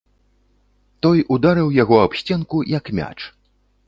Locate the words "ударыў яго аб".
1.35-2.15